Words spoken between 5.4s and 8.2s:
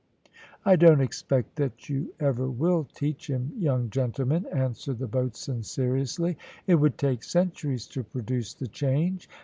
seriously. "It would take centuries to